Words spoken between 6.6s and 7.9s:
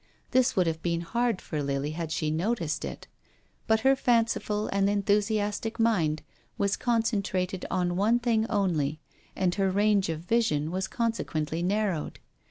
concentrated